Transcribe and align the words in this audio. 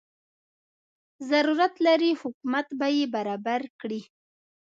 ضرورت 1.31 1.73
لري 1.85 2.11
حکومت 2.21 2.67
به 2.79 2.87
یې 2.97 3.05
برابر 3.15 3.61
کړي. 3.81 4.01